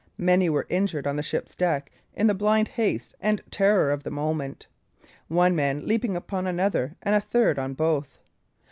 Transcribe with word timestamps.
Many 0.17 0.49
were 0.49 0.65
injured 0.67 1.05
on 1.05 1.15
the 1.15 1.21
ship's 1.21 1.55
deck 1.55 1.91
in 2.15 2.25
the 2.25 2.33
blind 2.33 2.69
haste 2.69 3.13
and 3.21 3.39
terror 3.51 3.91
of 3.91 4.01
the 4.01 4.09
moment, 4.09 4.65
one 5.27 5.55
man 5.55 5.85
leaping 5.87 6.15
upon 6.17 6.47
another, 6.47 6.95
and 7.03 7.13
a 7.13 7.21
third 7.21 7.59
on 7.59 7.75
both. 7.75 8.17